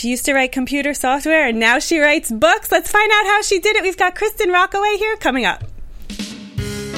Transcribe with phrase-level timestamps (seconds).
[0.00, 2.72] She used to write computer software and now she writes books.
[2.72, 3.82] Let's find out how she did it.
[3.82, 5.62] We've got Kristin Rockaway here coming up.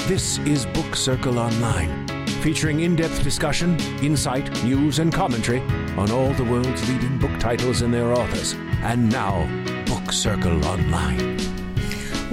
[0.06, 2.07] This is Book Circle Online,
[2.42, 5.62] featuring in depth discussion, insight, news, and commentary
[5.99, 8.52] on all the world's leading book titles and their authors.
[8.84, 9.48] And now,
[9.84, 11.52] Book Circle Online.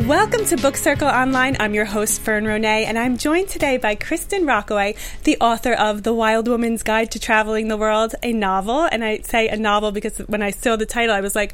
[0.08, 1.58] Welcome to Book Circle Online.
[1.60, 4.96] I'm your host, Fern Ronay, and I'm joined today by Kristin Rockaway,
[5.26, 8.88] the author of The Wild Woman's Guide to Traveling the World, a novel.
[8.90, 11.54] And I say a novel because when I saw the title, I was like,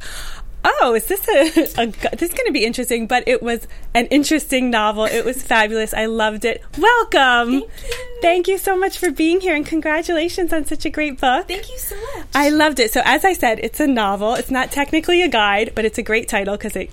[0.63, 3.07] oh, is this a, a this is going to be interesting?
[3.07, 5.05] But it was an interesting novel.
[5.05, 5.93] It was fabulous.
[5.93, 6.63] I loved it.
[6.77, 7.61] Welcome.
[7.61, 8.19] Thank you.
[8.21, 11.47] Thank you so much for being here, and congratulations on such a great book.
[11.47, 12.27] Thank you so much.
[12.35, 12.91] I loved it.
[12.93, 14.35] So, as I said, it's a novel.
[14.35, 16.91] It's not technically a guide, but it's a great title because it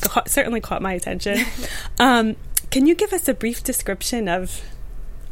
[0.00, 1.38] ca- certainly caught my attention.
[1.98, 2.36] um,
[2.70, 4.62] can you give us a brief description of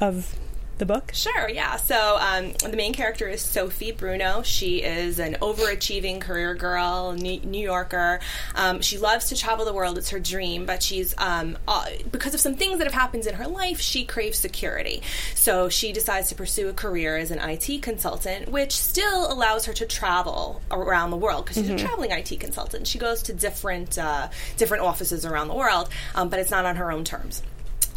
[0.00, 0.34] of
[0.82, 1.12] the book?
[1.14, 1.76] Sure, yeah.
[1.76, 4.42] So um, the main character is Sophie Bruno.
[4.42, 8.18] She is an overachieving career girl, New, New Yorker.
[8.56, 10.66] Um, she loves to travel the world; it's her dream.
[10.66, 14.04] But she's um, uh, because of some things that have happened in her life, she
[14.04, 15.02] craves security.
[15.34, 19.72] So she decides to pursue a career as an IT consultant, which still allows her
[19.74, 22.88] to travel around the world because she's a traveling IT consultant.
[22.88, 26.74] She goes to different uh, different offices around the world, um, but it's not on
[26.76, 27.42] her own terms.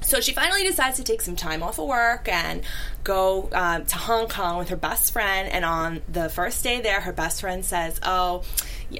[0.05, 2.61] So she finally decides to take some time off of work and
[3.03, 5.51] go um, to Hong Kong with her best friend.
[5.51, 8.43] And on the first day there, her best friend says, Oh,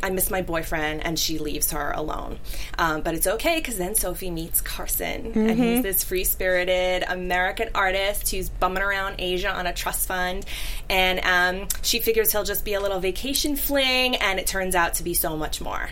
[0.02, 2.40] I miss my boyfriend, and she leaves her alone.
[2.80, 7.70] Um, but it's okay because then Sophie meets Carson, and he's this free spirited American
[7.76, 10.44] artist who's bumming around Asia on a trust fund.
[10.90, 14.96] And um, she figures he'll just be a little vacation fling, and it turns out
[14.96, 15.90] to be so much more.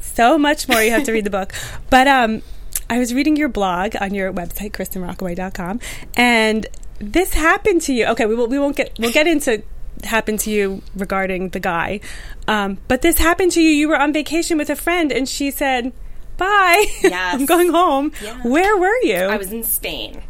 [0.00, 0.80] So much more.
[0.80, 1.52] You have to read the book.
[1.90, 2.42] But um,
[2.88, 5.80] I was reading your blog on your website, KristinRockaway.com,
[6.16, 6.66] and
[6.98, 8.06] this happened to you.
[8.06, 9.62] Okay, we, will, we won't get we'll get into
[10.02, 12.00] happened to you regarding the guy,
[12.48, 13.70] um, but this happened to you.
[13.70, 15.92] You were on vacation with a friend, and she said,
[16.36, 17.34] "Bye, Yes.
[17.34, 18.42] I'm going home." Yeah.
[18.42, 19.16] Where were you?
[19.16, 20.22] I was in Spain.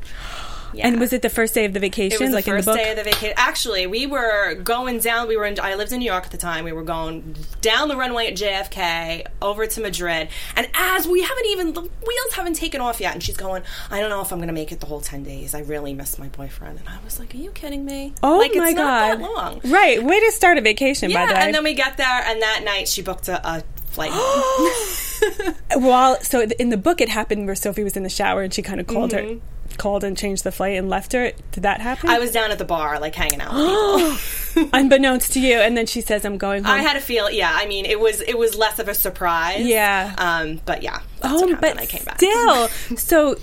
[0.74, 0.86] Yeah.
[0.88, 2.72] and was it the first day of the vacation, It was like the first in
[2.72, 2.84] the book?
[2.84, 3.34] day of the vacation.
[3.36, 5.28] Actually, we were going down.
[5.28, 5.58] We were in.
[5.60, 6.64] I lived in New York at the time.
[6.64, 11.46] We were going down the runway at JFK over to Madrid, and as we haven't
[11.46, 13.62] even the wheels haven't taken off yet, and she's going.
[13.90, 15.54] I don't know if I'm going to make it the whole ten days.
[15.54, 18.12] I really miss my boyfriend, and I was like, Are you kidding me?
[18.22, 19.20] oh like, my it's god!
[19.20, 19.72] not that long.
[19.72, 21.46] Right, way to start a vacation, Yeah, by the way.
[21.46, 24.10] and then we get there, and that night she booked a, a flight.
[25.76, 28.62] Well, so in the book, it happened where Sophie was in the shower and she
[28.62, 29.38] kind of called her, mm-hmm.
[29.78, 31.32] Called and changed the flight and left her.
[31.52, 32.08] Did that happen?
[32.10, 33.52] I was down at the bar, like hanging out.
[34.72, 37.30] unbeknownst to you, and then she says, "I'm going home." I had a feel.
[37.30, 39.64] Yeah, I mean, it was it was less of a surprise.
[39.66, 40.14] Yeah.
[40.18, 41.00] Um, but yeah.
[41.22, 42.18] Oh, but I came back.
[42.18, 42.68] still.
[42.96, 43.36] so,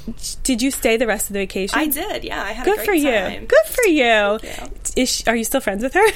[0.44, 1.78] did you stay the rest of the vacation?
[1.80, 2.24] I did.
[2.24, 3.12] Yeah, I had Good a for great you.
[3.12, 3.46] time.
[3.48, 4.40] Good for you.
[4.44, 4.72] you.
[4.96, 6.06] Is she, are you still friends with her?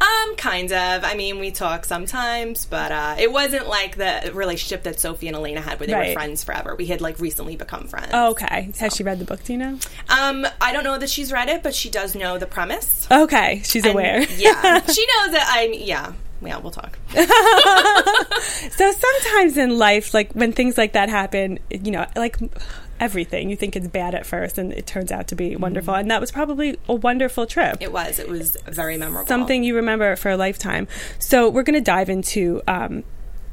[0.00, 1.04] Um, kind of.
[1.04, 5.36] I mean, we talk sometimes, but uh, it wasn't like the relationship that Sophie and
[5.36, 6.08] Elena had, where they Right.
[6.08, 6.74] were friends forever.
[6.74, 8.08] We had like recently become friends.
[8.12, 8.70] Oh, okay.
[8.78, 9.46] Has she read the book?
[9.48, 9.78] You know?
[10.08, 13.06] Um, I don't know that she's read it, but she does know the premise.
[13.10, 14.22] Okay, she's And, aware.
[14.22, 15.46] yeah, she knows that.
[15.50, 15.72] I'm.
[15.74, 16.12] yeah.
[16.42, 16.98] Yeah, we'll talk.
[18.70, 22.36] So sometimes in life, like when things like that happen, you know, like
[23.00, 25.94] everything, you think it's bad at first, and it turns out to be wonderful.
[25.94, 27.78] And that was probably a wonderful trip.
[27.80, 28.18] It was.
[28.18, 29.28] It was very memorable.
[29.28, 30.88] Something you remember for a lifetime.
[31.18, 33.04] So we're going to dive into um,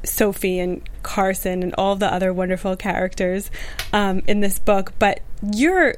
[0.03, 3.51] Sophie and Carson and all the other wonderful characters
[3.93, 4.93] um, in this book.
[4.99, 5.21] But
[5.53, 5.95] you're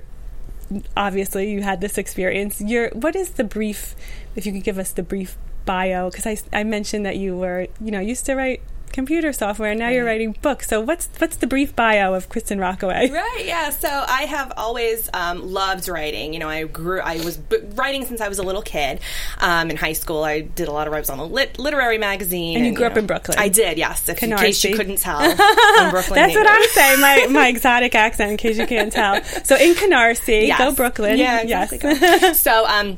[0.96, 2.62] obviously you had this experience.
[2.62, 3.96] You're what is the brief?
[4.36, 7.68] If you could give us the brief bio, because I, I mentioned that you were
[7.80, 8.62] you know used to write
[8.94, 10.68] computer software and now you're writing books.
[10.70, 13.10] So what's what's the brief bio of Kristin Rockaway?
[13.24, 13.70] Right, yeah.
[13.70, 16.34] So I have always um, loved writing.
[16.34, 19.00] You know, I grew, I was b- writing since I was a little kid.
[19.40, 22.58] Um, in high school, I did a lot of writes on the lit- literary magazine.
[22.58, 23.38] And you grew up know, in Brooklyn.
[23.40, 24.08] I did, yes.
[24.08, 26.48] If, in case you couldn't tell, I'm Brooklyn That's what.
[26.48, 27.02] I'm saying.
[27.02, 29.24] My my exotic accent, in case you can't tell.
[29.44, 30.60] So in Canarsie, Yes.
[30.60, 31.18] go Brooklyn.
[31.18, 31.80] Yeah, exactly.
[31.82, 32.40] Yes.
[32.40, 32.98] So, um,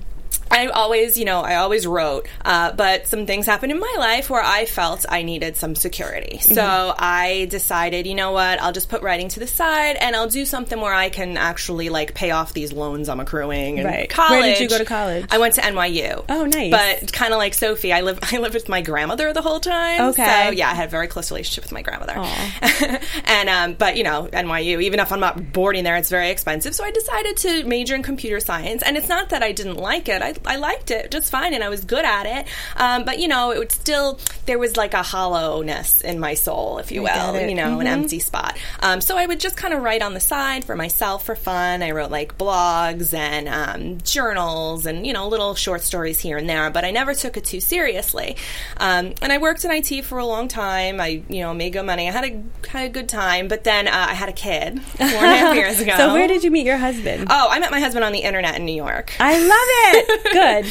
[0.51, 4.29] I always, you know, I always wrote, uh, but some things happened in my life
[4.29, 6.39] where I felt I needed some security.
[6.39, 6.97] So Mm-hmm.
[6.99, 10.45] I decided, you know what, I'll just put writing to the side and I'll do
[10.45, 13.79] something where I can actually like pay off these loans I'm accruing.
[13.79, 14.09] And Right.
[14.09, 14.31] college.
[14.41, 15.25] Where did you go to college?
[15.31, 16.23] I went to NYU.
[16.29, 16.71] Oh, nice.
[16.71, 20.09] But kind of like Sophie, I live I lived with my grandmother the whole time.
[20.09, 20.23] Okay.
[20.47, 22.15] So yeah, I had a very close relationship with my grandmother.
[23.25, 26.75] And um, but you know, NYU, even if I'm not boarding there, it's very expensive.
[26.75, 28.83] So I decided to major in computer science.
[28.83, 30.21] And it's not that I didn't like it.
[30.21, 32.47] I I liked it just fine, and I was good at it.
[32.75, 36.77] Um, but you know, it would still there was like a hollowness in my soul,
[36.77, 38.57] if you will, you know, an empty spot.
[38.81, 41.81] Um, so I would just kind of write on the side for myself for fun.
[41.83, 46.49] I wrote like blogs and um, journals and you know little short stories here and
[46.49, 48.37] there, but I never took it too seriously.
[48.77, 50.99] Um, and I worked in IT for a long time.
[51.01, 52.07] I you know made good money.
[52.07, 55.05] I had a had a good time, but then uh, I had a kid four
[55.05, 55.95] and a half years ago.
[55.97, 57.27] So where did you meet your husband?
[57.29, 59.13] Oh, I met my husband on the internet in New York.
[59.19, 60.21] I love it.
[60.31, 60.65] Good.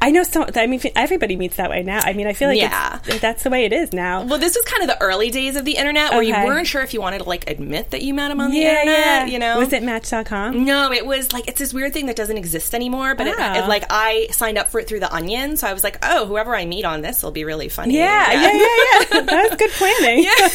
[0.00, 0.46] I know so.
[0.54, 2.00] I mean, everybody meets that way now.
[2.02, 2.98] I mean, I feel like Yeah.
[3.20, 4.24] that's the way it is now.
[4.24, 6.82] Well, this was kind of the early days of the internet where you weren't sure
[6.82, 8.98] if you wanted to like admit that you met him on the yeah, internet.
[8.98, 9.24] yeah.
[9.26, 10.64] You know, was it Match.com?
[10.64, 13.14] No, it was like it's this weird thing that doesn't exist anymore.
[13.14, 13.64] But it, Ah.
[13.64, 16.26] it, like I signed up for it through the Onion, so I was like, oh,
[16.26, 17.94] whoever I meet on this will be really funny.
[17.96, 19.20] Yeah, yeah, yeah, yeah.
[19.22, 20.24] that was good planning.
[20.24, 20.48] Yeah.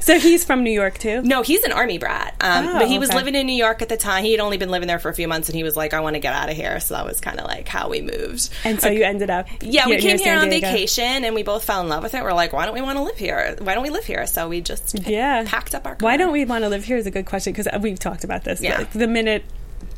[0.00, 1.22] so he's from New York too.
[1.22, 2.34] No, he's an army brat.
[2.40, 3.18] Um, Oh, but he was okay.
[3.18, 4.24] living in New York at the time.
[4.24, 6.00] He had only been living there for a few months, and he was like, "I
[6.00, 8.50] want to get out of here." So that was kind of like how we moved.
[8.64, 9.46] And so you ended up.
[9.60, 12.22] Yeah, we came here on vacation, and we both fell in love with it.
[12.22, 13.56] We're like, "Why don't we want to live here?
[13.60, 15.44] Why don't we live here?" So we just Yeah.
[15.46, 15.96] packed up our.
[16.00, 18.44] Why don't we want to live here is a good question because we've talked about
[18.44, 18.60] this.
[18.60, 18.84] Yeah.
[18.92, 19.44] The minute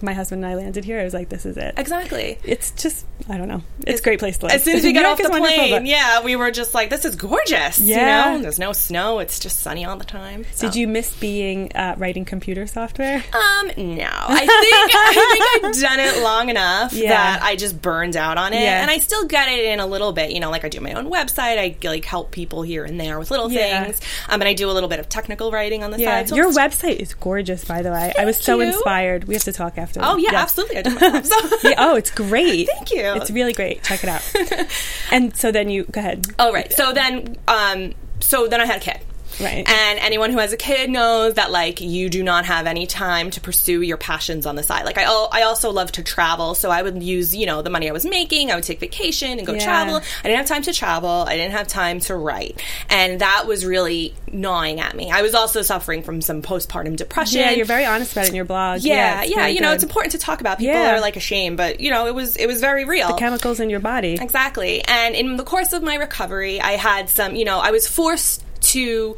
[0.02, 1.74] my husband and I landed here, I was like, this is it.
[1.76, 2.38] exactly?
[2.44, 3.62] It's just, I don't know.
[3.86, 4.54] It's a great place to live.
[4.54, 7.16] As soon as we got off the plane, yeah, we were just like, "This is
[7.16, 8.32] gorgeous." Yeah.
[8.32, 10.44] you know, there's no snow; it's just sunny all the time.
[10.58, 13.16] Did you miss being uh, writing computer software?
[13.32, 14.08] Um, no.
[14.10, 17.08] I think I think I've done it long enough Yeah.
[17.10, 18.82] that I just burned out on it, Yeah.
[18.82, 20.30] and I still get it in a little bit.
[20.32, 21.58] You know, like I do my own website.
[21.58, 23.84] I like help people here and there with little Yeah.
[23.84, 24.00] things.
[24.28, 26.28] Um, and I do a little bit of technical writing on the side.
[26.28, 28.12] So your website is gorgeous, by the way.
[28.18, 28.68] I was so you.
[28.68, 29.24] inspired.
[29.24, 29.87] We have to talk after.
[29.96, 30.42] Oh yeah, Yes.
[30.42, 30.78] absolutely.
[30.78, 31.48] I myself.
[31.48, 31.56] So.
[31.70, 32.68] Yeah, oh, it's great.
[32.74, 33.00] Thank you.
[33.14, 33.82] It's really great.
[33.82, 34.68] Check it out.
[35.10, 36.26] and so then you go ahead.
[36.38, 36.72] Oh right.
[36.72, 38.98] So then, um, so then I had a kid.
[39.40, 39.68] Right.
[39.68, 43.30] And anyone who has a kid knows that like you do not have any time
[43.30, 44.84] to pursue your passions on the side.
[44.84, 47.88] Like I, I also love to travel, so I would use you know the money
[47.88, 48.50] I was making.
[48.50, 49.64] I would take vacation and go Yeah.
[49.64, 49.96] travel.
[49.96, 51.10] I didn't have time to travel.
[51.28, 55.10] I didn't have time to write, and that was really gnawing at me.
[55.10, 57.40] I was also suffering from some postpartum depression.
[57.40, 58.80] Yeah, you're very honest about it in your blog.
[58.82, 59.36] yeah, yeah.
[59.36, 60.58] very You know, it's important to talk about.
[60.58, 60.96] People Yeah.
[60.96, 63.08] are like ashamed, but you know, it was it was very real.
[63.08, 64.14] The chemicals in your body.
[64.20, 64.82] Exactly.
[64.84, 68.42] And in the course of my recovery, I had some, you know, I was forced
[68.68, 69.16] to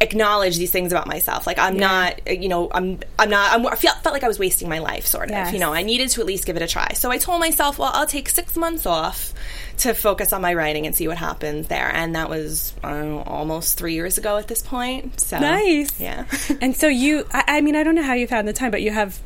[0.00, 1.46] acknowledge these things about myself.
[1.46, 4.28] Like I'm not, uh, you know, I'm I'm not I'm, I felt, felt like I
[4.28, 5.30] was wasting my life sort of.
[5.30, 5.52] Yes.
[5.52, 6.92] You know, I needed to at least give it a try.
[6.94, 9.32] So I told myself, well, I'll take 6 months off
[9.78, 11.90] to focus on my writing and see what happens there.
[11.92, 15.18] And that was know, almost 3 years ago at this point.
[15.20, 15.98] So Nice.
[15.98, 16.24] Yeah.
[16.60, 18.82] And so you, I, I mean, I don't know how you found the time, but
[18.82, 19.18] you have.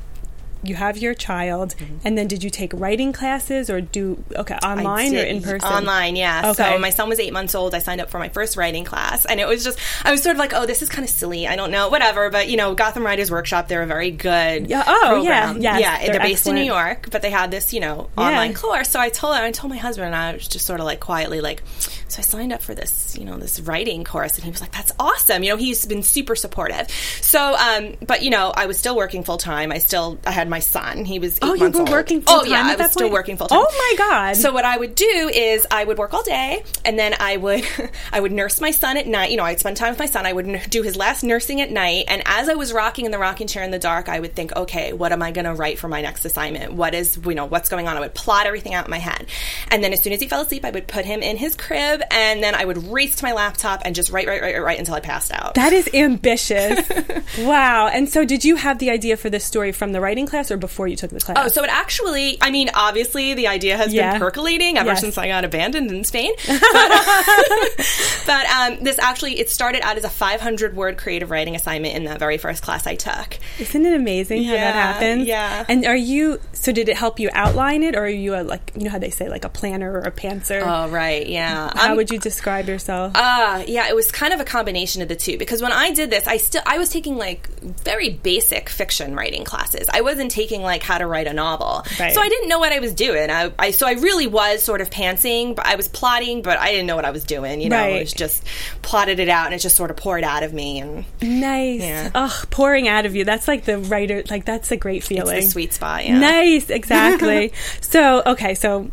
[0.62, 1.96] You have your child, Mm-hmm.
[2.06, 5.68] and then did you take writing classes or do okay online or in person?
[5.68, 6.50] Online, yeah.
[6.50, 6.72] Okay.
[6.74, 7.74] So my son was eight months old.
[7.74, 10.36] I signed up for my first writing class, and it was just I was sort
[10.36, 11.46] of like, oh, this is kind of silly.
[11.48, 12.28] I don't know, whatever.
[12.30, 15.62] But you know, Gotham Writers Workshop, they're a very good Yeah, oh, yeah, program.
[15.62, 15.98] yes, yeah.
[15.98, 16.64] they're They're, based in New.
[16.64, 18.24] York, but they had this you know Yeah.
[18.28, 18.88] online course.
[18.90, 21.40] So I told I told my husband, and I was just sort of like quietly
[21.40, 21.62] like,
[22.10, 24.72] so I signed up for this you know this writing course, and he was like,
[24.72, 25.42] that's awesome.
[25.42, 26.88] You know, he's been super supportive.
[27.20, 29.72] So, um, but you know, I was still working full time.
[29.72, 31.04] I still I had my son.
[31.04, 31.90] He was eight Oh, you were old.
[31.90, 33.12] working Oh full-time Oh yeah, I was still point?
[33.12, 33.58] working full time.
[33.60, 34.36] Oh, my God.
[34.36, 37.64] So what I would do is I would work all day, and then I would
[38.12, 39.30] I would nurse my son at night.
[39.30, 40.26] You know, I'd spend time with my son.
[40.26, 43.18] I would do his last nursing at night, and as I was rocking in the
[43.18, 45.78] rocking chair in the dark, I would think, okay, what am I going to write
[45.78, 46.72] for my next assignment?
[46.72, 47.96] What is you know what's going on?
[47.96, 49.26] I would plot everything out in my head,
[49.70, 51.99] and then as soon as he fell asleep, I would put him in his crib,
[52.10, 54.78] and then I would race to my laptop and just write, write, write, write, write
[54.78, 55.54] until I passed out.
[55.54, 56.80] That is ambitious.
[57.38, 57.88] wow.
[57.88, 60.56] And so, did you have the idea for this story from the writing class or
[60.56, 61.36] before you took the class?
[61.38, 64.12] Oh, so it actually, I mean, obviously the idea has Yeah.
[64.12, 65.00] been percolating ever Yes.
[65.00, 66.32] since I got abandoned in Spain.
[66.46, 66.90] But,
[68.26, 72.04] but um, this actually, it started out as a 500 word creative writing assignment in
[72.04, 73.38] that very first class I took.
[73.58, 75.26] Isn't it amazing how that Yeah, happens?
[75.26, 75.64] yeah.
[75.68, 78.72] And are you, so did it help you outline it or are you a, like,
[78.76, 80.62] you know how they say, like a planner or a pantser?
[80.64, 81.72] Oh, right, yeah.
[81.74, 83.12] how I'm- would you describe yourself?
[83.14, 86.10] Uh, yeah, it was kind of a combination of the two because when I did
[86.10, 89.88] this, I still I was taking like very basic fiction writing classes.
[89.92, 92.12] I wasn't taking like how to write a novel, Right.
[92.14, 93.30] so I didn't know what I was doing.
[93.30, 96.70] I, I so I really was sort of pantsing, but I was plotting, but I
[96.70, 97.60] didn't know what I was doing.
[97.60, 97.96] You know, Right.
[97.96, 98.44] it was just
[98.82, 101.80] plotted it out and it just sort of poured out of me, and nice.
[101.80, 102.10] Yeah.
[102.14, 103.24] Ugh, pouring out of you.
[103.24, 105.42] That's like the writer, like that's a great feeling.
[105.48, 106.04] sweet spot.
[106.04, 106.18] Yeah.
[106.18, 107.52] Nice, exactly.
[107.80, 108.90] so, okay, so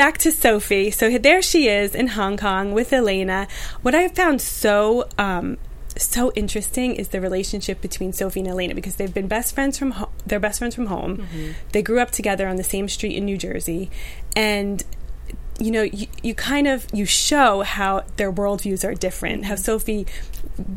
[0.00, 0.90] back to Sophie.
[0.90, 3.46] So there she is in Hong Kong with Elena.
[3.82, 5.58] What I found so um,
[5.94, 9.90] so interesting is the relationship between Sophie and Elena because they've been best friends from
[9.90, 11.18] ho- they're best friends from home.
[11.18, 11.50] Mm-hmm.
[11.72, 13.90] They grew up together on the same street in New Jersey,
[14.34, 14.82] and
[15.58, 20.06] you know you, you kind of you show how their worldviews are different how sophie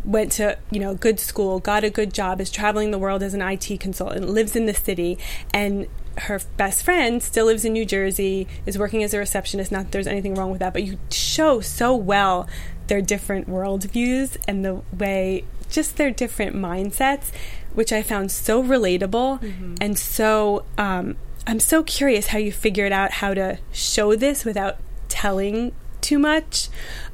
[0.03, 3.33] went to you know good school got a good job is traveling the world as
[3.33, 5.17] an it consultant lives in the city
[5.53, 5.87] and
[6.19, 9.71] her best friend still lives in New Jersey, is working as a receptionist.
[9.71, 12.47] Not that there's anything wrong with that, but you show so well
[12.87, 17.31] their different worldviews and the way, just their different mindsets,
[17.73, 19.75] which I found so relatable Mm-hmm.
[19.81, 20.65] and so.
[20.77, 21.15] Um,
[21.45, 24.77] I'm so curious how you figured out how to show this without
[25.09, 26.69] telling too much.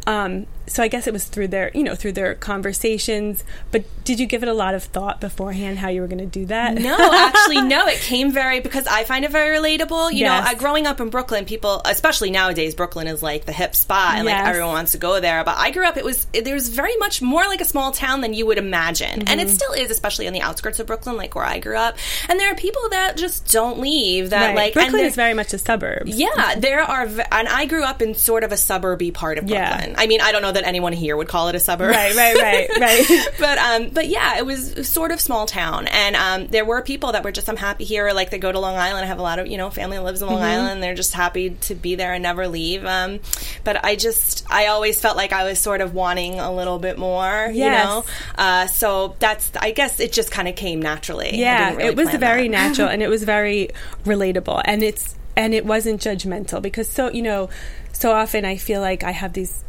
[0.09, 3.43] Um, so I guess it was through their, you know, through their conversations.
[3.71, 6.25] But did you give it a lot of thought beforehand how you were going to
[6.25, 6.75] do that?
[6.75, 7.87] No, actually, no.
[7.87, 10.11] It came very because I find it very relatable.
[10.11, 10.45] You Yes.
[10.45, 14.15] know, uh, growing up in Brooklyn, people, especially nowadays, Brooklyn is like the hip spot,
[14.17, 14.39] and Yes.
[14.39, 15.43] like everyone wants to go there.
[15.43, 17.91] But I grew up; it was it, there was very much more like a small
[17.91, 19.39] town than you would imagine, and Mm-hmm.
[19.39, 21.97] it still is, especially on the outskirts of Brooklyn, like where I grew up.
[22.29, 24.29] And there are people that just don't leave.
[24.31, 24.55] That Right.
[24.55, 26.03] like Brooklyn is very much a suburb.
[26.07, 29.93] yeah, there are, and I grew up in sort of a suburby part of Yeah.
[29.99, 32.35] I mean, I don't know that anyone here would call it a suburb, Right, right,
[32.41, 33.27] right, right.
[33.39, 37.11] but um, but yeah, it was sort of small town, and um, there were people
[37.11, 38.11] that were just I'm happy here.
[38.13, 39.03] Like they go to Long Island.
[39.03, 40.45] I have a lot of you know family that lives in Long Mm-hmm.
[40.45, 40.81] Island.
[40.83, 42.85] They're just happy to be there and never leave.
[42.85, 43.19] Um,
[43.63, 46.97] but I just I always felt like I was sort of wanting a little bit
[46.97, 47.49] more.
[47.53, 48.05] You know,
[48.37, 51.37] uh, so that's I guess it just kind of came naturally.
[51.37, 52.51] Yeah, really it was very that.
[52.51, 53.69] natural and it was very
[54.05, 57.49] relatable and it's and it wasn't judgmental because so you know
[57.91, 59.63] so often I feel like I have these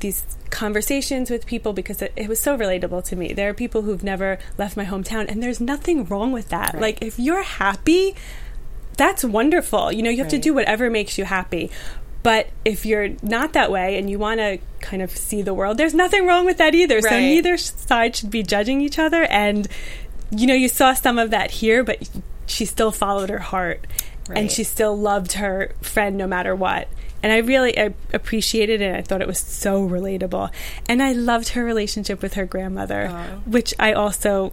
[0.00, 3.32] these conversations with people because it, it was so relatable to me.
[3.32, 6.80] There are people who've never left my hometown and there's nothing wrong with that.
[6.80, 8.14] Like if you're happy,
[8.96, 9.92] that's wonderful.
[9.92, 11.70] You know, you have to do whatever makes you happy.
[12.22, 15.78] But if you're not that way and you want to kind of see the world,
[15.78, 17.00] there's nothing wrong with that either.
[17.00, 19.24] So neither side should be judging each other.
[19.24, 19.66] And,
[20.30, 22.10] you know, you saw some of that here, but
[22.44, 23.86] she still followed her heart
[24.36, 26.88] and she still loved her friend no matter what.
[27.22, 28.94] And I really I appreciated it.
[28.94, 30.50] I thought it was so relatable.
[30.88, 33.42] And I loved her relationship with her grandmother, oh.
[33.44, 34.52] which I also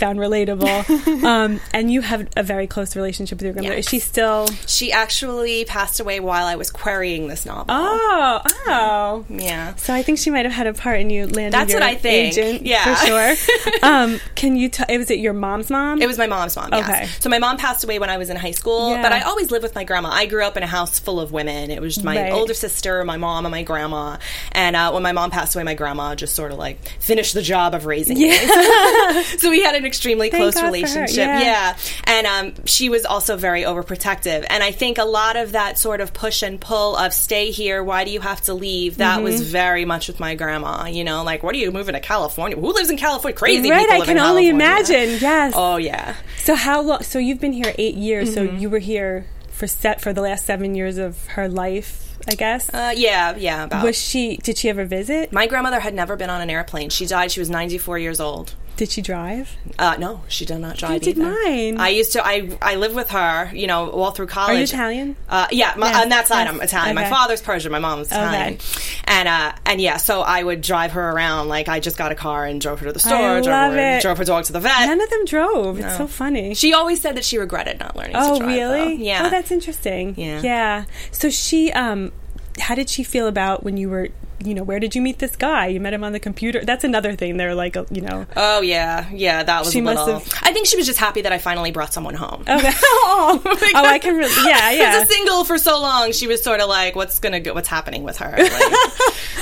[0.00, 1.22] found relatable.
[1.24, 3.76] um, and you have a very close relationship with your grandmother.
[3.78, 4.48] Is she still?
[4.66, 7.66] She actually passed away while I was querying this novel.
[7.68, 9.24] Oh, oh.
[9.28, 9.74] Yeah.
[9.76, 11.88] So I think she might have had a part in you landing That's your what
[11.88, 12.36] I think.
[12.38, 12.94] agent Yeah.
[12.94, 13.34] for sure.
[13.82, 14.68] um, can you?
[14.70, 16.00] T- was it your mom's mom?
[16.02, 16.70] It was my mom's mom.
[16.72, 16.88] Yes.
[16.88, 17.06] Okay.
[17.20, 19.02] So my mom passed away when I was in high school, Yeah.
[19.02, 20.08] but I always lived with my grandma.
[20.10, 21.70] I grew up in a house full of women.
[21.70, 22.32] It was my Right.
[22.32, 24.16] older sister, my mom, and my grandma.
[24.52, 27.42] And uh, when my mom passed away, my grandma just sort of like finished the
[27.42, 28.32] job of raising me.
[29.38, 31.16] so we had an extremely Thank close God relationship.
[31.18, 31.76] Yeah.
[32.04, 34.46] And um, she was also very overprotective.
[34.48, 37.82] And I think a lot of that sort of push and pull of stay here,
[37.82, 38.96] why do you have to leave?
[38.98, 39.50] That was Mm-hmm.
[39.50, 40.86] very much with my grandma.
[40.86, 42.56] You know, like, what are you moving to California?
[42.56, 43.36] Who lives in California?
[43.36, 43.90] Crazy right.
[43.90, 45.18] I can only imagine.
[45.20, 45.52] Yes.
[45.56, 46.14] Oh, yeah.
[46.38, 47.02] So how long?
[47.02, 48.30] So you've been here eight years.
[48.34, 48.54] Mm-hmm.
[48.54, 52.34] So you were here for set for the last seven years of her life, I
[52.34, 52.72] guess.
[52.72, 53.64] Uh, yeah, yeah.
[53.64, 53.84] About.
[53.84, 54.36] was she?
[54.38, 55.32] Did she ever visit?
[55.32, 56.88] My grandmother had never been on an airplane.
[56.90, 57.30] She died.
[57.30, 58.54] She was 94 years old.
[58.80, 59.58] Did she drive?
[59.78, 61.30] Uh, no, she did not drive I did either.
[61.30, 61.78] mine.
[61.78, 62.26] I used to.
[62.26, 63.50] I I lived with her.
[63.52, 64.54] You know, all through college.
[64.54, 65.16] Are you Italian?
[65.28, 66.54] Uh, yeah, my, Yes, on that side yes.
[66.54, 66.94] I'm Italian.
[66.94, 67.72] My father's Persian.
[67.72, 68.56] My mom's Italian.
[69.04, 71.48] And uh, and yeah, so I would drive her around.
[71.48, 73.18] Like I just got a car and drove her to the store.
[73.18, 74.00] I drove, love her, it.
[74.00, 74.86] drove her dog to the vet.
[74.86, 75.78] None of them drove.
[75.78, 76.54] It's so funny.
[76.54, 78.16] she always said that she regretted not learning.
[78.16, 78.96] oh, to drive, really?
[78.96, 79.02] though.
[79.02, 79.26] Yeah.
[79.26, 80.14] Oh, that's interesting.
[80.16, 80.40] Yeah.
[80.40, 80.84] Yeah.
[81.10, 82.12] So she, um,
[82.58, 84.08] how did she feel about when you were,
[84.44, 85.66] you know, where did you meet this guy?
[85.66, 86.64] You met him on the computer.
[86.64, 87.36] That's another thing.
[87.36, 88.26] They're like, uh, you know.
[88.36, 89.42] Oh yeah, yeah.
[89.42, 90.20] That was She a must little.
[90.20, 92.42] have- I think she was just happy that I finally brought someone home.
[92.48, 92.70] Okay.
[92.82, 94.16] oh, oh, I can.
[94.16, 94.96] Really, yeah, yeah.
[94.96, 97.54] As a single for so long, she was sort of like, "What's gonna go?
[97.54, 98.74] What's happening with her?" Like,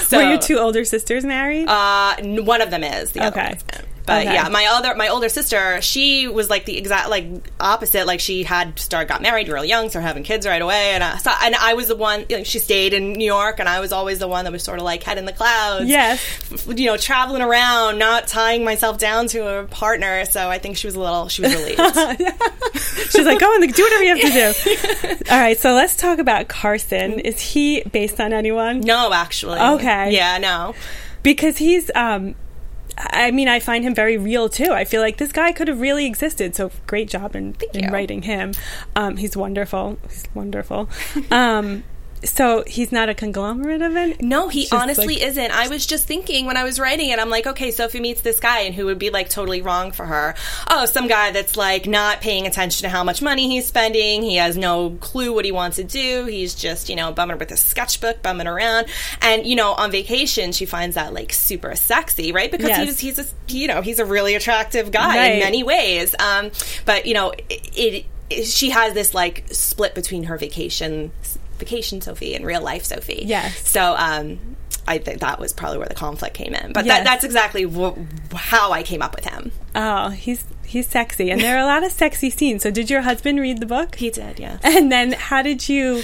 [0.06, 1.68] so, Were your two older sisters married?
[1.68, 3.58] Uh, n- one of them is the other Okay.
[4.08, 4.34] But Okay.
[4.34, 7.26] yeah, my other my older sister, she was like the exact like
[7.60, 8.06] opposite.
[8.06, 11.18] Like she had started got married real young, started having kids right away, and uh,
[11.18, 12.24] so, and I was the one.
[12.28, 14.62] You know, she stayed in New York, and I was always the one that was
[14.64, 15.86] sort of like head in the clouds.
[15.88, 16.66] Yes.
[16.66, 20.24] you know, traveling around, not tying myself down to a partner.
[20.24, 21.78] So I think she was a little she was relieved.
[23.10, 25.24] She's like, go and do whatever you have to do.
[25.30, 27.20] All right, so let's talk about Carson.
[27.20, 28.80] Is he based on anyone?
[28.80, 29.58] no, actually.
[29.58, 30.12] Okay.
[30.14, 30.74] Yeah, no.
[31.22, 32.34] because he's um
[32.98, 34.72] I mean, I find him very real too.
[34.72, 36.56] I feel like this guy could have really existed.
[36.56, 38.52] So great job in, in writing him.
[38.96, 39.98] Um, he's wonderful.
[40.08, 40.88] He's wonderful.
[41.30, 41.84] um,
[42.24, 44.20] so he's not a conglomerate of it.
[44.22, 45.50] No, he honestly like- isn't.
[45.50, 48.40] I was just thinking when I was writing it, I'm like, okay, Sophie meets this
[48.40, 50.34] guy, and who would be like totally wrong for her?
[50.68, 54.22] Oh, some guy that's like not paying attention to how much money he's spending.
[54.22, 56.26] He has no clue what he wants to do.
[56.26, 58.86] He's just, you know, bumming with a sketchbook, bumming around.
[59.22, 62.50] And, you know, on vacation, she finds that like super sexy, right?
[62.50, 62.86] Because Yes.
[63.00, 65.32] he's, he's a, you know, he's a really attractive guy Right.
[65.34, 66.14] in many ways.
[66.18, 66.50] Um,
[66.84, 71.10] but, you know, it, it, she has this like split between her vacation
[71.58, 73.22] vacation Sophie and real life Sophie.
[73.26, 73.68] Yes.
[73.68, 74.38] So um,
[74.86, 76.72] I think that was probably where the conflict came in.
[76.72, 76.98] But Yes.
[76.98, 77.96] that, that's exactly wh-
[78.34, 79.52] how I came up with him.
[79.74, 82.62] Oh, he's He's sexy, and there are a lot of sexy scenes.
[82.62, 83.94] So, did your husband read the book?
[83.94, 84.58] He did, yeah.
[84.62, 86.02] And then, how did you,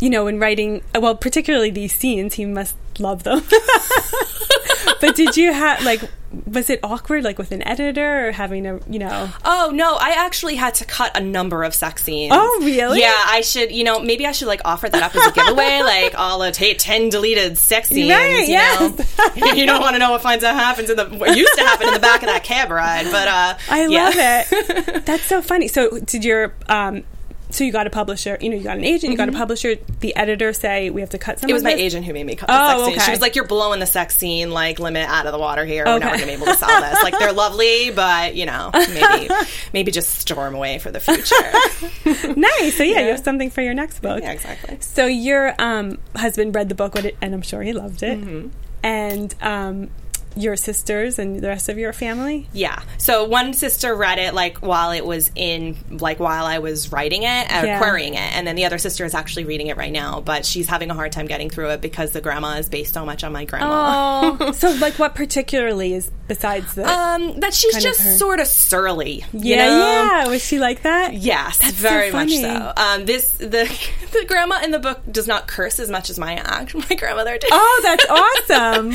[0.00, 0.82] you know, in writing?
[0.94, 3.42] Well, particularly these scenes, he must love them.
[5.00, 6.02] but did you have like?
[6.44, 9.30] Was it awkward, like with an editor, or having a, you know?
[9.44, 12.32] Oh no, I actually had to cut a number of sex scenes.
[12.34, 13.00] Oh, really?
[13.00, 13.72] Yeah, I should.
[13.72, 16.50] You know, maybe I should like offer that up as a giveaway, like all the
[16.50, 18.10] t- ten deleted sex scenes.
[18.10, 18.98] Right, you yes.
[19.36, 21.62] know, you don't want to know what finds out happens in the what used to
[21.62, 24.04] happen in the back of that cab ride, but uh, I yeah.
[24.04, 25.06] love it.
[25.06, 25.68] That's so funny.
[25.68, 27.04] So, did your um,
[27.56, 28.36] so you got a publisher?
[28.40, 29.10] You know, you got an agent.
[29.10, 29.74] You got a publisher.
[30.00, 31.48] The editor say we have to cut some.
[31.48, 31.50] Mm-hmm.
[31.50, 31.80] It was my this?
[31.80, 32.92] agent who made me cut the Oh, sex scene.
[32.96, 33.04] okay.
[33.06, 35.84] She was like, "You're blowing the sex scene like limit out of the water here.
[35.86, 36.04] We're Okay.
[36.04, 37.02] never gonna be able to sell this.
[37.02, 39.28] Like they're lovely, but you know, maybe
[39.72, 41.34] maybe just store them away for the future."
[42.36, 42.76] Nice.
[42.76, 44.22] So yeah, you have something for your next book.
[44.22, 44.76] yeah, exactly.
[44.80, 48.18] So your um, husband read the book, and I'm sure he loved it.
[48.20, 48.48] Mm-hmm.
[48.82, 49.90] And um,
[50.36, 52.46] your sisters and the rest of your family.
[52.52, 52.82] Yeah.
[52.98, 57.22] So one sister read it like while it was in like while I was writing
[57.22, 57.78] it or Yeah.
[57.78, 60.68] querying it, and then the other sister is actually reading it right now, but she's
[60.68, 63.32] having a hard time getting through it because the grandma is based so much on
[63.32, 64.36] my grandma.
[64.40, 66.86] Oh, so like what particularly is besides the?
[66.86, 69.24] Um, that she's of just her- sort of surly.
[69.32, 69.78] you yeah, know?
[69.78, 70.26] yeah.
[70.28, 71.14] Was she like that?
[71.14, 72.42] Yes, That's very much funny.
[72.42, 72.72] so.
[72.76, 73.66] Um, this the
[74.12, 77.38] the grandma in the book does not curse as much as my act my grandmother
[77.38, 77.48] did.
[77.52, 78.06] Oh, that's
[78.50, 78.86] awesome.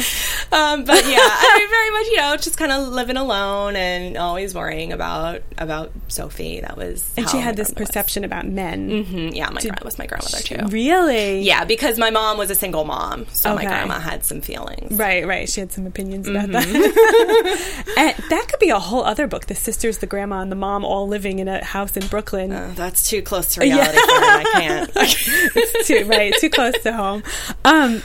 [0.52, 4.18] um, but yeah, I mean, very much you know just kind of living alone and
[4.18, 6.60] always worrying about about Sophie.
[6.62, 7.88] That was And she had this grandmother was.
[7.90, 8.90] perception about men.
[9.06, 10.58] Mhm, yeah, my grandma was my grandmother too.
[10.68, 11.42] Really?
[11.42, 13.64] Yeah, because my mom was a single mom, so Okay.
[13.66, 14.98] my grandma had some feelings.
[14.98, 15.48] Right, right.
[15.50, 16.72] She had some opinions about Mm-hmm.
[16.74, 17.94] that.
[17.98, 19.46] and that could be a whole other book.
[19.48, 22.52] The sisters, the grandma, and the mom all living in a house in Brooklyn.
[22.52, 24.28] Uh, that's too close to reality for me.
[24.28, 24.92] I can't.
[24.96, 27.24] it's too right, too close to home.
[27.66, 28.02] Um,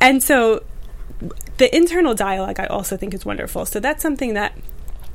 [0.00, 0.62] and so
[1.62, 3.64] the internal dialogue, I also think is wonderful.
[3.66, 4.58] So that's something that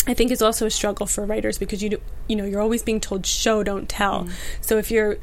[0.07, 2.83] I think is also a struggle for writers because you do, you know you're always
[2.83, 4.23] being told show don't tell.
[4.23, 4.31] Mm.
[4.61, 5.17] So if you're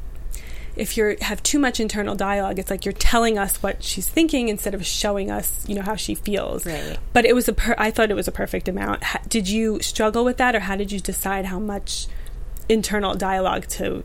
[0.75, 4.49] if you have too much internal dialogue, it's like you're telling us what she's thinking
[4.49, 6.63] instead of showing us, you know, how she feels.
[6.63, 6.99] Right.
[7.11, 9.03] But it was a per- I thought it was a perfect amount.
[9.03, 12.05] Ha- did you struggle with that, or how did you decide how much
[12.69, 14.03] internal dialogue to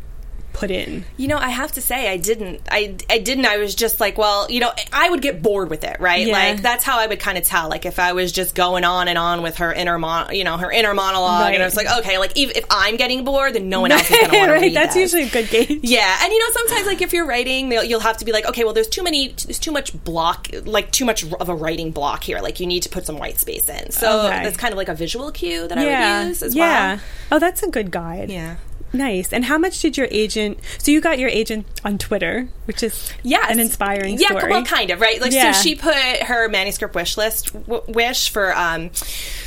[0.52, 1.04] put in?
[1.16, 2.60] You know, I have to say, I didn't.
[2.70, 3.46] I, I didn't.
[3.46, 6.26] I was just like, well, you know, I would get bored with it, right?
[6.26, 6.32] Yeah.
[6.32, 7.68] Like that's how I would kind of tell.
[7.68, 10.56] Like if I was just going on and on with her inner, mon- you know,
[10.56, 11.54] her inner monologue, Right.
[11.54, 14.10] and I was like, okay, like if, if I'm getting bored, then no one else
[14.10, 15.00] is going to want to right, read that's that.
[15.00, 15.80] usually a good gauge.
[15.82, 18.64] Yeah, and you know sometimes like if you're writing, you'll have to be like, okay,
[18.64, 22.22] well, there's too many, there's too much block, like too much of a writing block
[22.24, 22.40] here.
[22.40, 23.90] Like you need to put some white space in.
[23.92, 24.42] So Okay.
[24.44, 25.84] that's kind of like a visual cue that I
[26.22, 26.94] would use as yeah.
[26.94, 27.00] well.
[27.32, 28.30] Oh, that's a good guide.
[28.30, 28.56] Yeah.
[28.92, 29.32] Nice.
[29.32, 30.58] And how much did your agent?
[30.78, 34.50] So you got your agent on Twitter, which is yeah, an inspiring yeah, story.
[34.50, 35.20] well, kind of right.
[35.20, 35.52] Like, Yeah.
[35.52, 38.90] so she put her manuscript wish list w- wish for um,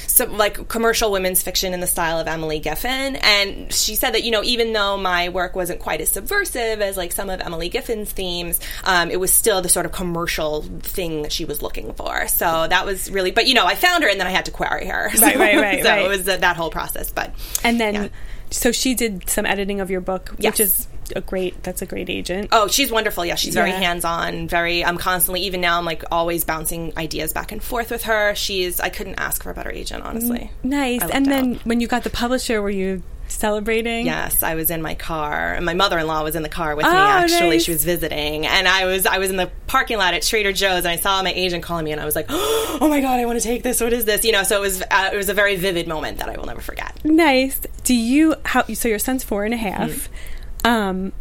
[0.08, 4.24] some like commercial women's fiction in the style of Emily Giffin, and she said that
[4.24, 7.70] you know even though my work wasn't quite as subversive as like some of Emily
[7.70, 11.94] Giffin's themes, um, it was still the sort of commercial thing that she was looking
[11.96, 12.28] for.
[12.28, 14.52] So that was really, but you know, I found her and then I had to
[14.52, 15.10] query her.
[15.24, 16.06] Right, right, right, so right.
[16.06, 18.08] it was that, that whole process, but and then, Yeah.
[18.54, 20.54] So she did some editing of your book, Yes.
[20.54, 21.62] which is a great.
[21.64, 22.50] That's a great agent.
[22.52, 23.26] Oh, she's wonderful.
[23.26, 23.80] Yeah, she's very Yeah.
[23.80, 24.48] hands on.
[24.48, 24.86] Very.
[24.86, 28.34] I'm constantly, even now, I'm like always bouncing ideas back and forth with her.
[28.36, 28.80] She's.
[28.80, 30.50] I couldn't ask for a better agent, honestly.
[30.64, 31.02] nice.
[31.12, 31.66] And then out.
[31.66, 34.06] when you got the publisher, were you celebrating?
[34.06, 36.92] Yes, I was in my car, and my mother-in-law was in the car with me.
[36.92, 37.64] Oh, Actually, nice.
[37.64, 40.80] she was visiting, and I was I was in the parking lot at Trader Joe's,
[40.80, 43.26] and I saw my agent calling me, and I was like, "Oh my god, I
[43.26, 43.82] want to take this.
[43.82, 44.44] What is this?" You know.
[44.44, 47.00] So it was uh, it was a very vivid moment that I will never forget.
[47.04, 47.60] Nice.
[47.84, 48.36] Do you?
[48.46, 48.64] How?
[48.74, 49.90] So your son's four and a half.
[49.90, 50.68] Mm-hmm.
[50.68, 51.12] Um,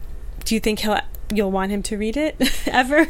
[0.45, 0.99] do you think he'll?
[1.33, 2.37] You'll want him to read it
[2.67, 3.07] ever?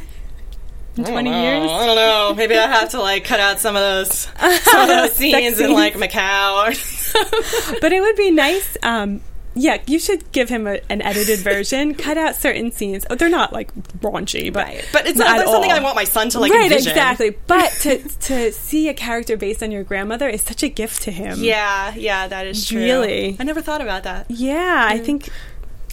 [0.97, 1.71] In twenty years?
[1.71, 2.35] I don't know.
[2.37, 4.13] Maybe I have to like cut out some of those
[4.63, 6.71] some of those scenes in like Macau.
[7.81, 8.77] but it would be nice.
[8.83, 9.21] Um,
[9.55, 11.95] yeah, you should give him a, an edited version.
[12.03, 13.05] cut out certain scenes.
[13.11, 14.89] Oh, they're not like raunchy, but Right.
[14.93, 15.79] But it's not not something all.
[15.79, 16.93] I want my son to like right, envision.
[16.93, 17.37] exactly.
[17.47, 21.11] But to to see a character based on your grandmother is such a gift to
[21.11, 21.43] him.
[21.43, 22.81] Yeah, yeah, that is true.
[22.81, 23.37] Really?
[23.39, 24.31] I never thought about that.
[24.31, 24.87] yeah.
[24.89, 25.29] I think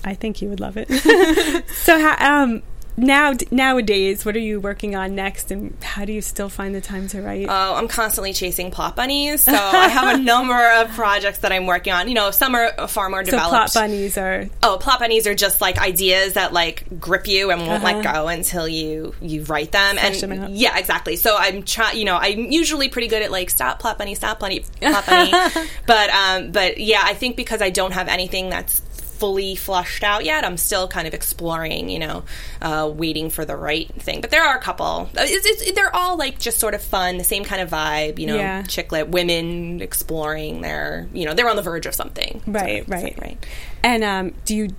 [0.05, 1.67] I think he would love it.
[1.69, 2.63] so, um,
[2.99, 6.81] now nowadays, what are you working on next, and how do you still find the
[6.81, 7.47] time to write?
[7.49, 11.65] Oh, I'm constantly chasing plot bunnies, so I have a number of projects that I'm
[11.65, 12.07] working on.
[12.07, 13.73] You know, some are far more so, developed.
[13.73, 17.65] plot bunnies are Oh, plot bunnies are just like ideas that like grip you and
[17.67, 18.13] won't let Uh-huh.
[18.23, 19.97] go until you you write them.
[19.99, 21.15] And them yeah, exactly.
[21.15, 21.97] So I'm trying.
[21.97, 25.31] You know, I'm usually pretty good at like stop plot bunny, stop bunny, plot bunny.
[25.87, 28.81] but um, but yeah, I think because I don't have anything that's
[29.19, 30.45] fully flushed out yet.
[30.45, 32.23] I'm still kind of exploring, you know,
[32.61, 34.21] uh, waiting for the right thing.
[34.21, 35.09] But there are a couple.
[35.15, 38.27] It's, it's, they're all like just sort of fun, the same kind of vibe, you
[38.27, 38.63] know, Yeah.
[38.63, 42.41] chick lit women exploring their, you know, they're on the verge of something.
[42.47, 43.45] Right, So, right, right.
[43.83, 44.69] And um, do you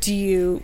[0.00, 0.62] do you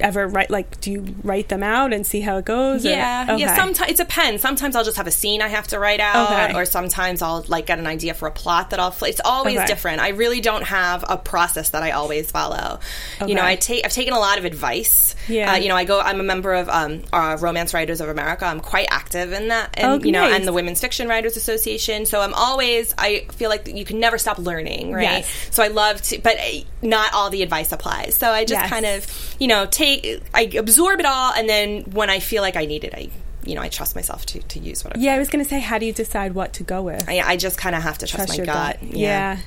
[0.00, 2.84] ever write like do you write them out and see how it goes?
[2.84, 3.46] or- Yeah, yeah.
[3.46, 3.56] Okay.
[3.56, 4.42] Sometimes it depends.
[4.42, 6.54] Sometimes I'll just have a scene I have to write out, Okay.
[6.58, 8.90] or sometimes I'll like get an idea for a plot that I'll.
[8.90, 9.66] Fl- it's always Okay.
[9.66, 10.00] different.
[10.00, 12.80] I really don't have a process that I always follow.
[13.26, 15.14] You know, I take I've taken a lot of advice.
[15.28, 15.52] Yeah.
[15.52, 16.00] Uh, you know, I go.
[16.00, 18.44] I'm a member of um, uh, Romance Writers of America.
[18.46, 20.36] I'm quite active in that, and Oh, you know, nice.
[20.36, 22.06] and the Women's Fiction Writers Association.
[22.06, 22.94] So I'm always.
[22.98, 25.02] I feel like you can never stop learning, right?
[25.02, 25.48] Yes.
[25.50, 28.16] So I love to, but uh, not all the advice applies.
[28.16, 28.70] So I just Yes.
[28.70, 29.85] kind of, you know, take,
[30.34, 33.08] I absorb it all, and then when I feel like I need it, I,
[33.44, 35.02] you know, I trust myself to, to use whatever.
[35.02, 37.08] Yeah, I was going to say, how do you decide what to go with?
[37.08, 38.82] I, I just kind of have to trust, my gut.
[38.82, 39.38] Yeah.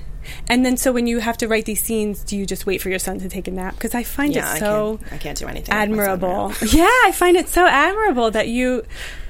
[0.48, 2.90] And then, so when you have to write these scenes, do you just wait for
[2.90, 3.74] your son to take a nap?
[3.76, 5.74] Because I find Yeah, it I so can't, I can't do anything.
[5.90, 6.54] with my son admirable.
[6.72, 8.84] yeah, I find it so admirable that you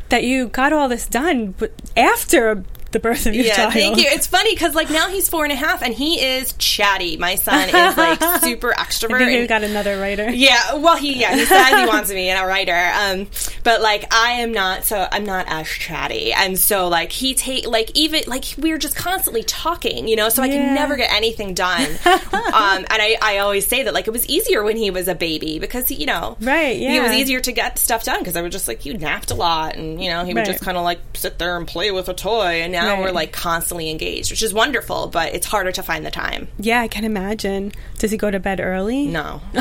[0.09, 3.73] that you got all this done, but after the birth of your Yeah, child.
[3.73, 4.05] thank you.
[4.07, 7.17] It's funny because like now he's four and a half and he is chatty.
[7.17, 9.31] My son is like super I extrovert.
[9.31, 10.29] you and- got another writer.
[10.29, 13.27] Yeah, well, he yeah he says he wants to be a writer, um,
[13.63, 17.67] but like I am not, so I'm not as chatty, and so like he take
[17.67, 20.53] like even like we're just constantly talking, you know, so I Yeah.
[20.67, 21.85] could never get anything done.
[22.05, 25.15] um, and I, I always say that like it was easier when he was a
[25.15, 28.41] baby because you know, Right, yeah it was easier to get stuff done because I
[28.41, 30.47] was just like he napped a lot, and you know he would Right.
[30.47, 33.03] just kind of like sit there and play with a toy, and now Right.
[33.03, 36.47] we're like constantly engaged, which is wonderful, but it's harder to find the time.
[36.59, 37.71] Yeah, I can imagine.
[37.97, 39.07] Does he go to bed early?
[39.07, 39.41] No,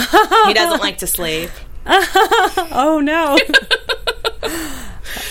[0.46, 1.50] he doesn't like to sleep.
[2.70, 3.38] Oh no.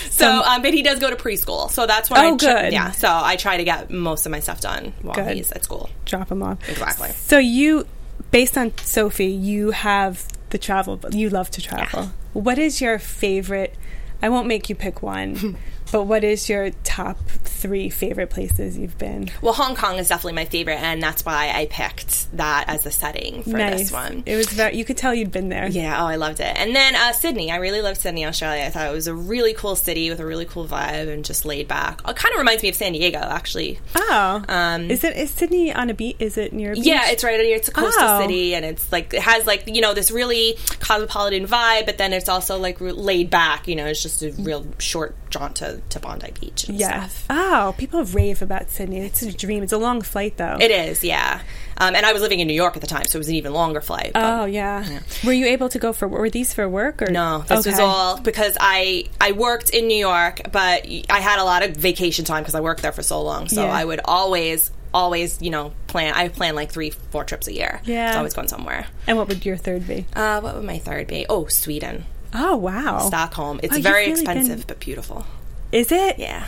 [0.10, 2.74] So, um, but he does go to preschool, so that's when Oh, I try- good.
[2.74, 2.90] yeah.
[2.90, 5.36] So I try to get most of my stuff done while Good.
[5.38, 5.92] he's at school.
[6.06, 6.58] Drop him off.
[6.68, 7.10] Exactly.
[7.12, 7.86] So you,
[8.32, 11.00] based on Sophie, you have the travel.
[11.12, 12.12] You love to travel.
[12.34, 13.76] What is your favorite?
[14.24, 15.56] I won't make you pick one,
[15.92, 19.30] but what is your top three favorite places you've been?
[19.42, 22.92] Well, Hong Kong is definitely my favorite, and that's why I picked that as a
[22.92, 23.80] setting for nice.
[23.80, 24.24] this one.
[24.26, 24.76] It was very.
[24.78, 25.68] You could tell you'd been there.
[25.68, 26.56] Yeah, oh, I loved it.
[26.58, 28.64] And then uh, Sydney, I really loved Sydney, Australia.
[28.66, 31.46] I thought it was a really cool city with a really cool vibe and just
[31.46, 32.02] laid back.
[32.08, 33.80] It kind of reminds me of San Diego, actually.
[33.96, 34.44] Oh.
[34.48, 35.16] Um, is it?
[35.18, 36.18] Is Sydney on a beach?
[36.20, 36.74] Is it near?
[36.74, 37.56] Yeah, it's right near.
[37.56, 38.22] It's a coastal Oh.
[38.22, 42.14] city, and it's like it has like you know this really cosmopolitan vibe, but then
[42.14, 43.68] it's also like re- laid back.
[43.68, 47.08] You know, it's just a real short jaunt to, to Bondi Beach and Yeah.
[47.08, 47.26] stuff.
[47.30, 49.00] Oh, people rave about Sydney.
[49.00, 49.64] It's a dream.
[49.64, 50.58] It's a long flight though.
[50.60, 51.42] It is, yeah.
[51.80, 53.36] Um, and I was living in New York at the time, so it was an
[53.36, 54.12] even longer flight.
[54.14, 54.84] but- Oh yeah.
[55.24, 56.08] Were you able to go for?
[56.08, 59.98] Were these for work or No, this was all because I I worked in New
[59.98, 63.22] York, but I had a lot of vacation time because I worked there for so
[63.22, 63.48] long.
[63.48, 63.72] So Yeah.
[63.72, 66.14] I would always always you know plan.
[66.16, 67.82] I plan like three four trips a year.
[67.86, 68.14] Yeah.
[68.14, 68.88] so always going somewhere.
[69.06, 70.06] And what would your third be?
[70.16, 71.26] Uh, what would my third be?
[71.30, 73.00] Oh, Sweden, Oh wow.
[73.08, 73.60] Stockholm.
[73.64, 75.26] It's Oh, very really been- expensive but beautiful.
[75.72, 76.20] Is it?
[76.20, 76.48] Yeah.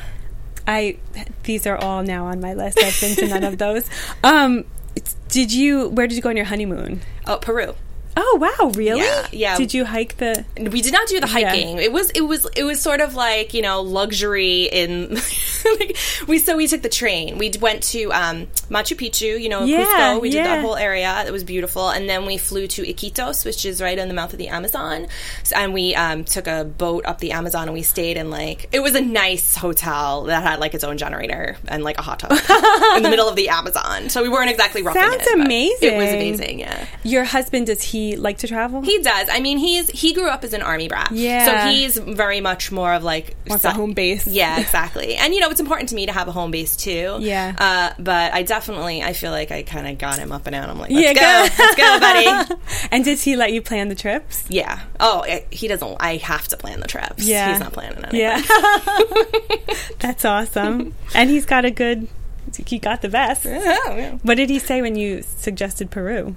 [0.67, 0.97] I
[1.43, 2.79] these are all now on my list.
[2.81, 3.89] I've been to none of those.
[4.23, 4.65] Um,
[5.29, 5.89] did you?
[5.89, 7.01] Where did you go on your honeymoon?
[7.27, 7.75] Oh, Peru.
[8.17, 8.99] Oh wow, really?
[9.01, 9.57] Yeah, yeah.
[9.57, 10.43] Did you hike the?
[10.57, 11.49] We did not do the Yeah.
[11.49, 11.77] hiking.
[11.77, 15.15] It was it was it was sort of like you know luxury in
[15.79, 17.37] like, we so we took the train.
[17.37, 20.21] We went to um, Machu Picchu, you know, Yeah, Cusco.
[20.21, 21.23] We did that whole area.
[21.27, 24.31] It was beautiful, and then we flew to Iquitos, which is right in the mouth
[24.33, 25.07] of the Amazon.
[25.43, 28.67] So, and we um, took a boat up the Amazon, and we stayed in like
[28.71, 32.19] it was a nice hotel that had like its own generator and like a hot
[32.19, 32.31] tub
[32.95, 34.09] in the middle of the Amazon.
[34.09, 35.19] So we weren't exactly roughing Sounds it.
[35.19, 35.93] but It was amazing.
[35.99, 36.59] amazing.
[36.59, 36.87] Yeah.
[37.03, 38.81] Your husband does he like to travel?
[38.81, 39.27] He does.
[39.31, 41.11] I mean, he's he grew up as an army brat.
[41.11, 41.45] Yeah.
[41.45, 44.27] So he's very much more of like Wants a home base.
[44.27, 45.15] Yeah, exactly.
[45.15, 47.17] and you know, it's important to me to have a home base too.
[47.19, 47.53] Yeah.
[47.57, 50.69] Uh, but I definitely, I feel like I kind of got him up and out.
[50.69, 52.61] I'm like, Yeah, let's go, let's go, buddy.
[52.91, 54.45] and did he let you plan the trips?
[54.47, 54.79] Yeah.
[55.01, 55.97] Oh, it, he doesn't.
[55.99, 57.25] I have to plan the trips.
[57.25, 57.51] Yeah.
[57.51, 58.19] He's not planning anything.
[58.21, 58.41] Yeah.
[59.99, 60.95] That's awesome.
[61.13, 62.07] And he's got a good.
[62.65, 63.45] He got the best.
[63.45, 64.17] Oh, yeah.
[64.23, 66.35] What did he say when you suggested Peru?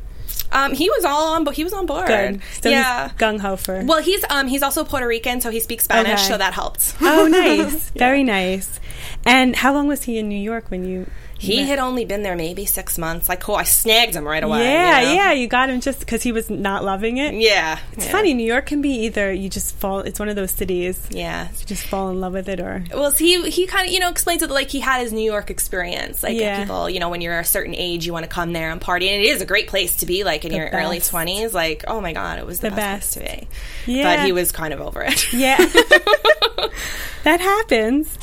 [0.51, 2.07] Um, he was all on, but he was on board.
[2.07, 2.41] Good.
[2.61, 3.11] So yeah.
[3.19, 3.83] gung ho for.
[3.85, 6.29] Well, he's um he's also Puerto Rican, so he speaks Spanish, Okay.
[6.29, 6.95] so that helped.
[7.01, 7.91] Oh, nice.
[7.91, 8.79] Very nice.
[9.25, 11.07] And how long was he in New York when you?
[11.43, 13.29] He had only been there maybe six months.
[13.29, 14.65] Like, cool, I snagged him right away.
[14.65, 15.13] Yeah, you know?
[15.15, 15.33] yeah.
[15.33, 17.35] You got him just because he was not loving it.
[17.35, 17.79] Yeah.
[17.93, 18.13] It's yeah.
[18.13, 18.35] funny.
[18.35, 20.01] New York can be either you just fall.
[20.01, 21.01] It's one of those cities.
[21.11, 21.49] Yeah.
[21.59, 24.09] You just fall in love with it, or Well, he he kind of you know
[24.09, 26.23] explains it like he had his New York experience.
[26.23, 26.61] Like Yeah.
[26.61, 29.09] people, you know, when you're a certain age, you want to come there and party,
[29.09, 30.23] and it is a great place to be.
[30.25, 33.19] Like in The your early twenties, like oh my god, it was the, The best,
[33.19, 33.39] place to
[33.87, 33.93] be.
[33.93, 34.17] Yeah.
[34.17, 35.33] But he was kind of over it.
[35.33, 35.57] yeah,
[37.25, 38.19] that happens.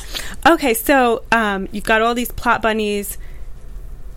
[0.46, 3.09] Okay, so um, you've got all these plot bunnies.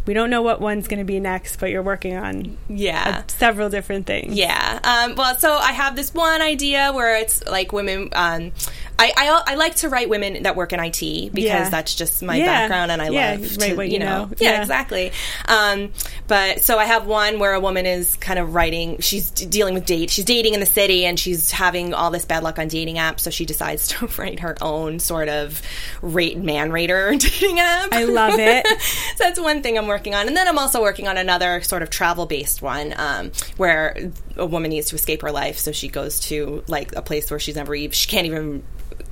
[0.05, 3.21] We don't know what one's going to be next, but you're working on Yeah.
[3.25, 4.33] uh, several different things.
[4.35, 4.79] Yeah.
[4.83, 8.09] Um, well, so I have this one idea where it's like women.
[8.13, 8.51] Um,
[8.99, 10.99] I, I I like to write women that work in IT
[11.33, 11.69] because Yeah.
[11.69, 12.45] that's just my Yeah.
[12.45, 14.29] background, and I Yeah, love you to, what you know.
[14.39, 14.61] Yeah, Yeah.
[14.61, 15.11] exactly.
[15.47, 15.91] Um,
[16.27, 18.99] but so I have one where a woman is kind of writing.
[19.01, 20.09] She's d- dealing with date.
[20.09, 23.21] She's dating in the city, and she's having all this bad luck on dating apps.
[23.21, 25.61] So she decides to write her own sort of
[26.01, 27.89] rate man rater dating app.
[27.91, 28.65] I love it.
[29.17, 31.81] so that's one thing I'm working on, and then I'm also working on another sort
[31.81, 35.87] of travel based one um, where a woman needs to escape her life, so she
[35.89, 38.63] goes to like a place where she's never even she can't even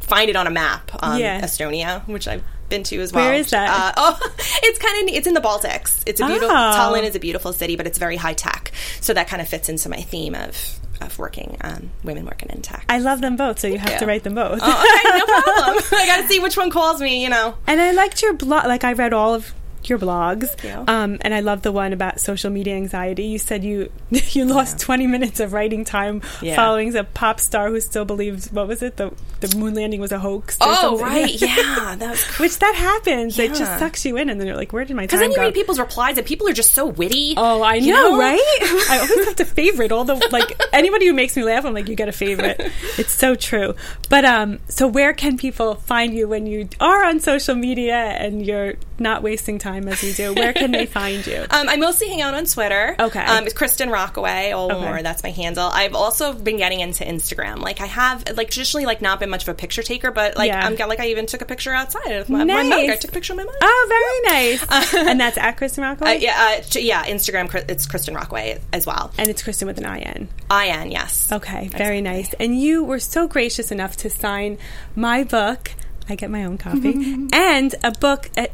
[0.01, 0.91] find it on a map.
[1.01, 1.41] Um, Yeah.
[1.41, 3.25] Estonia, which I've been to as well.
[3.25, 3.69] Where is that?
[3.69, 4.19] Uh, oh,
[4.63, 6.01] it's kind of it's in the Baltics.
[6.05, 6.49] It's a beautiful.
[6.49, 6.73] Oh.
[6.75, 8.71] Tallinn is a beautiful city, but it's very high tech.
[9.01, 12.61] So that kind of fits into my theme of of working um, women working in
[12.61, 12.85] tech.
[12.87, 13.99] I love them both, so you have you.
[13.99, 14.59] to write them both.
[14.61, 15.83] oh, okay, no problem.
[15.99, 17.23] I got to see which one calls me.
[17.23, 17.55] You know.
[17.67, 18.65] And I liked your blog.
[18.65, 19.53] Like I read all of
[19.91, 20.49] your blogs,
[20.89, 23.25] um, and I love the one about social media anxiety.
[23.25, 26.55] You said you you lost twenty minutes of writing time Yeah.
[26.55, 30.11] following a pop star who still believes what was it the the moon landing was
[30.11, 30.57] a hoax.
[30.61, 31.05] Oh something.
[31.05, 33.37] right, yeah, that was Which that happens.
[33.37, 35.31] It just sucks you in, and then you're like, "Where did my time Because then
[35.31, 37.35] you go?" read people's replies, and people are just so witty.
[37.37, 38.17] Oh, I know, you know?
[38.17, 38.39] right?
[38.89, 41.65] I always have to favorite all the like anybody who makes me laugh.
[41.65, 42.61] I'm like, you got a favorite.
[42.97, 43.75] It's so true.
[44.09, 48.45] But um, so where can people find you when you are on social media and
[48.45, 50.33] you're not wasting time as we do?
[50.33, 51.45] Where can they find you?
[51.49, 52.95] Um, I mostly hang out on Twitter.
[52.99, 53.19] Okay.
[53.19, 55.01] Um, it's Kristin Rockaway, or Okay.
[55.01, 55.67] that's my handle.
[55.67, 57.59] I've also been getting into Instagram.
[57.59, 60.47] Like I have, like traditionally, like not been much of a picture taker, but like
[60.49, 60.65] Yeah.
[60.65, 62.65] I'm like I even took a picture outside of my, my mug.
[62.69, 62.89] Nice.
[62.89, 63.55] I took a picture of my mug.
[63.61, 64.93] Oh, very nice.
[64.93, 66.15] and that's at Kristin Rockaway.
[66.17, 67.05] Uh, yeah, uh, yeah.
[67.05, 69.11] Instagram, it's Kristin Rockaway as well.
[69.17, 70.29] And it's Kristin with an I N.
[70.49, 71.31] I N, yes.
[71.31, 72.33] Okay, very nice.
[72.33, 74.57] And you were so gracious enough to sign
[74.95, 75.71] my book.
[76.09, 78.29] I get my own copy and a book.
[78.37, 78.47] uh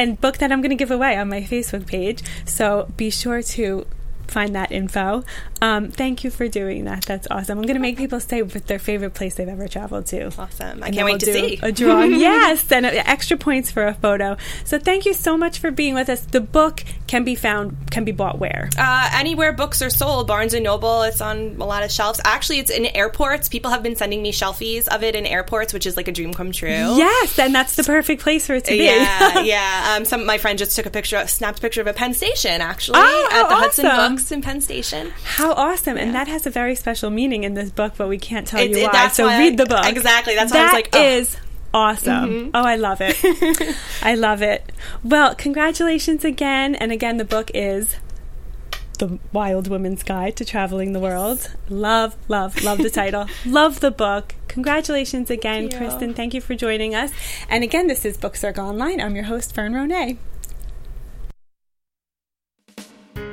[0.00, 2.22] and book that I'm going to give away on my Facebook page.
[2.46, 3.86] So be sure to
[4.30, 5.24] find that info.
[5.62, 7.04] Um, thank you for doing that.
[7.04, 7.58] That's awesome.
[7.58, 10.26] I'm going to make people say what their favorite place they've ever traveled to.
[10.38, 10.82] Awesome.
[10.82, 11.58] I And can't wait to see.
[11.62, 12.14] a drawing.
[12.20, 14.36] yes, and uh, extra points for a photo.
[14.64, 16.20] So thank you so much for being with us.
[16.20, 18.70] The book can be found, can be bought where?
[18.78, 21.02] Uh, anywhere books are sold, Barnes and Noble.
[21.02, 22.20] It's on a lot of shelves.
[22.24, 23.48] Actually, it's in airports.
[23.48, 26.32] People have been sending me shelfies of it in airports, which is like a dream
[26.32, 26.68] come true.
[26.68, 28.84] Yes, and that's the perfect place for it to be.
[28.84, 29.94] Yeah, yeah.
[29.96, 32.60] Um, some my friend just took a picture, snapped a picture of a Penn Station
[32.60, 34.12] actually Oh, at the Hudson awesome.
[34.20, 35.12] Books in Penn Station.
[35.24, 35.96] How awesome!
[35.96, 38.76] And that has a very special meaning in this book, but we can't tell It's-
[38.76, 39.08] you it- why.
[39.08, 39.86] so why I- read the book.
[39.86, 41.02] exactly, that's why I was like, oh.
[41.02, 41.36] is
[41.72, 42.30] awesome.
[42.30, 42.50] Mm-hmm.
[42.54, 43.16] Oh, I love it.
[44.02, 44.70] I love it.
[45.02, 47.96] Well, congratulations again, and again, the book is.
[48.98, 51.56] The Wild Woman's Guide to Traveling the World.
[51.70, 53.26] Love, love, love the title.
[53.46, 54.34] love the book.
[54.48, 55.82] Congratulations again, Thank.
[55.82, 56.14] Kristin.
[56.14, 57.10] Thank you for joining us.
[57.48, 59.00] And again, this is Book Circle Online.
[59.00, 60.18] I'm your host, Fern Ronay.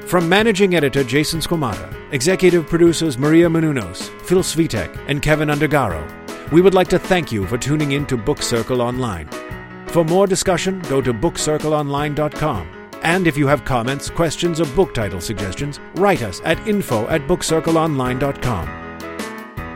[0.08, 6.02] From managing editor Jason Squamata, executive producers Maria Menounos, Phil Svitek, and Kevin Undergaro,
[6.50, 9.28] we would like to thank you for tuning in to Book Circle Online.
[9.88, 12.70] For more discussion, go to bookcircleonline.com.
[13.04, 17.24] And if you have comments, questions, or book title suggestions, write us at info at
[17.24, 18.70] bookcircleonline.com.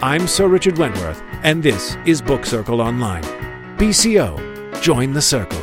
[0.01, 3.23] I'm Sir Richard Wentworth, and this is Book Circle Online.
[3.75, 5.61] BCO, join the circle.